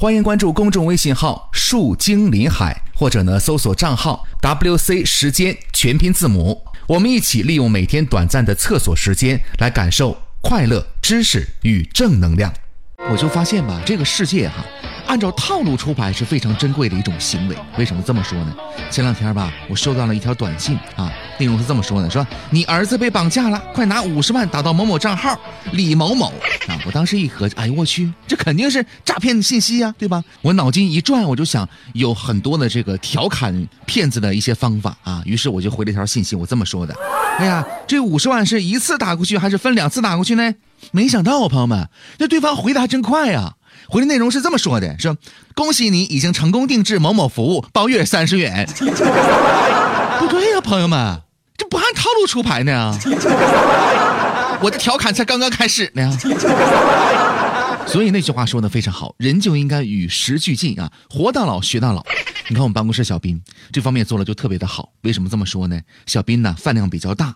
[0.00, 6.62] 欢迎关注公众微信号“树精林海”，或者呢搜索账号 “WC 时间”全拼字母。
[6.86, 12.54] 我们一起利用每天短暂的厕所时间，来感受快乐、知识与正能量。
[13.10, 14.64] 我就发现吧，这个世界哈，
[15.08, 17.56] 按照套路出牌是非常珍贵的一种行为。
[17.78, 18.54] 为什么这么说呢？
[18.90, 25.38] 前两天吧，我收到了一条短信啊，内容是这么说的：说你儿子被绑架了，快拿五十万打到某某账号
[25.72, 26.26] 李某某
[26.68, 26.78] 啊！
[26.84, 30.22] 我当时一合计，哎呦我去，这肯定是诈骗信息呀，对吧？
[30.42, 36.94] 我脑筋一转，我就想有很多的这个调侃骗子的一些方法啊，于是我就回了一条信息，我这么说的：
[37.38, 40.54] 哎呀，这五十万是一次打过去还是分两次打过去呢？
[40.90, 41.88] 没想到啊，朋友们，
[42.18, 43.54] 这对方回的还真快呀！
[43.88, 45.16] 回的内容是这么说的：说
[45.54, 48.68] 恭喜你已经成功定制某某服务，包月三十元。
[50.18, 51.22] 不对呀，朋友们，
[51.56, 52.98] 这不按套路出牌呢
[54.60, 56.18] 我的调侃才刚刚开始呢。
[57.88, 62.04] 所以那句话说的非常好，人就应该与时俱进啊，活到老学到老。
[62.48, 63.42] 你看我们办公室小斌
[63.72, 64.92] 这方面做的就特别的好。
[65.00, 65.80] 为什么这么说呢？
[66.06, 67.34] 小斌呢饭量比较大。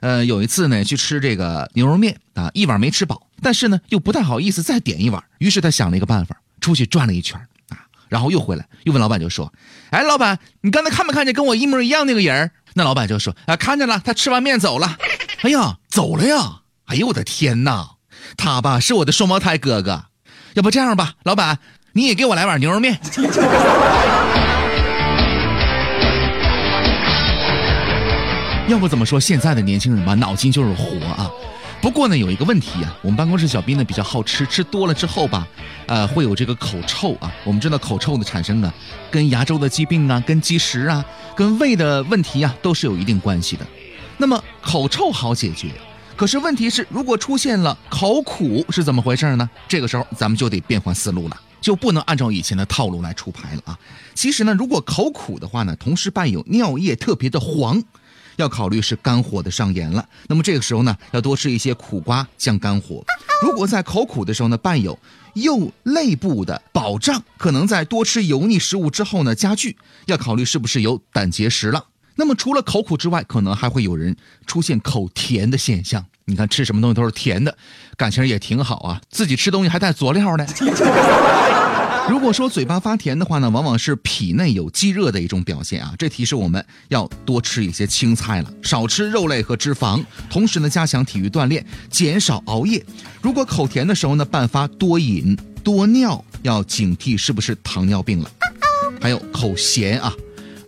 [0.00, 9.52] 呃，有一次呢，去吃这个牛肉面啊，一碗没吃饱，但是呢，又不太好意思再点一碗，于是他想了一个办法，出去转了一圈啊，然后又回来，又问老板就说
[9.92, 14.96] ：“哎，老板，你刚才看没看见跟我一模一样那个人？”那老板就说：“啊，看见了，他吃完面走了。”
[15.44, 16.62] 哎呀，走了呀！
[16.86, 17.96] 哎呦我的天哪，
[18.36, 20.04] 他吧是我的双胞胎哥哥，
[20.54, 21.58] 要不这样吧，老板
[21.92, 22.98] 你也给我来碗牛肉面。
[28.68, 31.28] 要不怎么说现在的年轻人吧，脑筋就是活啊。
[31.82, 35.48] 不过呢，有一个问题啊，我们办公室小斌呢比较好吃，吃多了之后吧，
[35.86, 37.32] 呃，会有这个口臭啊。
[37.42, 38.72] 我们知道口臭的产生啊，
[39.10, 43.66] 跟牙周的疾病啊，跟积食啊，跟胃的问题啊，都是有一定关系的。
[44.18, 45.68] 那么口臭好解决，
[46.20, 49.50] 可是问题是，如果出现了口苦是怎么回事呢？
[49.66, 53.78] 这个时候咱们就得变换思路了，就不能按照以前的套路来出牌了啊。
[54.14, 57.82] 其实呢，如果口苦的话呢，同时伴有尿液特别的黄。
[58.36, 63.02] 要考虑是肝火的上炎了，那么这个时候呢，要多吃一些苦瓜降肝火。
[63.42, 64.98] 如果在口苦的时候呢，伴有
[65.32, 71.86] 右肋部的饱胀，可能在多吃油腻食物之后呢加剧，要考虑是不是有胆结石了。
[72.20, 74.14] 那么除了口苦之外，可能还会有人
[74.46, 76.04] 出现口甜的现象。
[76.26, 77.56] 你看吃什么东西都是甜的，
[77.96, 80.46] 感情也挺好啊，自己吃东西还带佐料呢。
[82.10, 85.94] 如果说嘴巴发甜的话呢，往往是脾内有积热的一种表现啊。
[85.98, 92.84] 这提示我们要多吃一些青菜了，少吃肉类和脂肪，同时呢加强体育锻炼，减少熬夜。
[93.22, 98.30] 如果口甜的时候呢，伴发多饮多尿，要警惕是不是糖尿病了。
[99.00, 100.12] 还有口咸啊，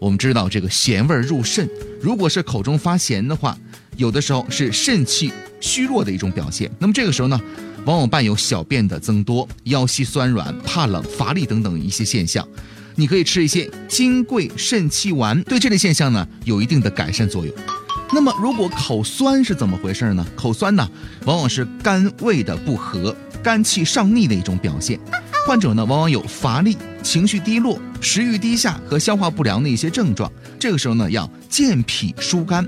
[0.03, 1.71] 我们知道这个咸味入肾，
[2.01, 3.57] 如果是口中发咸的话，
[3.97, 6.69] 有的时候是肾气虚弱的一种表现。
[6.81, 7.41] 那么这个时候呢？
[7.85, 12.47] 往往伴有小便的增多、腰膝酸软、怕冷、乏力等等一些现象。
[12.97, 17.55] 你可以吃一些金匮肾气丸，对这类现象呢有一定的改善作用。
[18.13, 20.27] 那么，如果口酸是怎么回事呢？
[20.35, 20.89] 口酸呢，
[21.27, 24.99] 往往是肝胃的不和、肝气上逆的一种表现。
[25.45, 30.31] 患者呢，往往有乏力、情绪低落、食欲低下和消化不良的一些症状。
[30.59, 32.67] 这个时候呢，要健脾疏肝，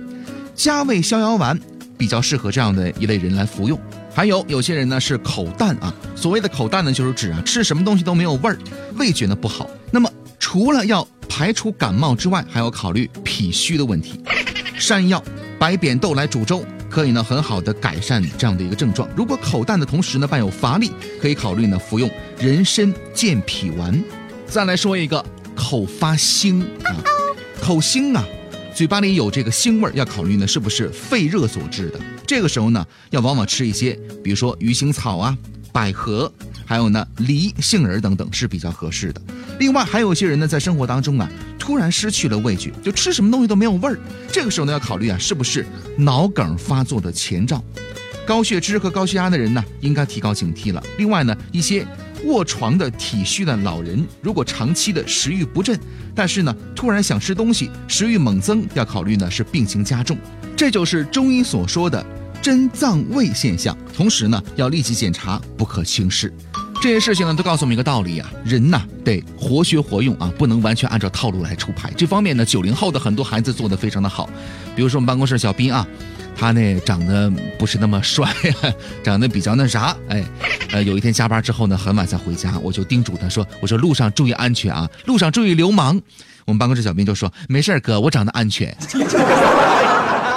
[0.57, 1.59] 加味逍遥丸
[1.97, 3.79] 比较适合这样的一类人来服用。
[4.13, 8.59] 还有有些人呢是口淡啊，所谓的口淡呢，就是指啊吃什么东西都没有味儿，
[8.97, 9.71] 味觉呢不好。
[9.93, 10.11] 那么
[10.41, 14.21] 除了要排除感冒之外，还要考虑脾虚的问题。
[14.77, 15.23] 山药、
[15.59, 16.65] 白扁豆来煮粥，
[16.95, 19.09] 可以呢很好的改善这样的一个症状。
[19.17, 24.01] 如果口淡的同时呢伴有乏力，可以考虑呢服用人参健脾丸。
[24.47, 25.25] 再来说一个
[25.57, 27.03] 口发腥啊，
[27.61, 28.25] 口腥啊。
[28.73, 32.01] 嘴巴里有这个腥味儿，要考虑呢是不是肺热所致的。
[32.25, 35.37] 这个时候呢，要往往吃一些，比如说鱼腥草啊、
[35.73, 36.33] 百合，
[36.65, 39.21] 还有呢梨、杏仁等等是比较合适的。
[39.59, 41.29] 另外，还有一些人呢，在生活当中啊，
[41.59, 43.99] 突然失去了味觉，就吃什么东西都没有味儿。
[44.31, 45.67] 这个时候呢，要考虑啊，是不是
[45.97, 47.63] 脑梗发作的前兆。
[48.27, 50.83] 高血脂和高血压的人呢，应该提高警惕了。
[50.99, 51.87] 另外呢，一些。
[52.27, 55.79] 卧床的体虚的老人，如果长期的食欲不振，
[56.15, 60.17] 但是呢，突然想吃东西，食欲猛增，要考虑呢是病情加重，
[60.57, 62.03] 这就是中医所说的
[62.41, 63.77] 真脏胃现象。
[63.95, 66.33] 同时呢，要立即检查，不可轻视。
[66.85, 71.91] 这些事情呢，都告诉我们一个道理啊，人呐得活学活用啊，不能完全按照套路来出牌。
[71.97, 74.29] 这方面呢，九零后的很多孩子做得非常的好，
[74.77, 75.87] 比如说我们办公室小斌啊。
[76.37, 78.29] 他呢长得不是那么帅，
[79.03, 80.23] 长得比较那啥，哎，
[80.73, 85.99] 呃，有一天加班之后呢，很晚才回家，我就叮嘱他说：“我说路上注意安全啊，路上注意流氓。”
[86.45, 88.77] 我们办公室小兵就说：“没事哥，我长得安全。”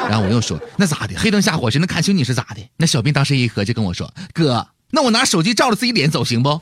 [0.07, 1.15] 然后我又说：“那咋的？
[1.17, 6.49] 黑灯瞎火谁能看清你是咋的？”那小兵当时一合计跟我说：“哥，那我拿手机照着自己脸走行不？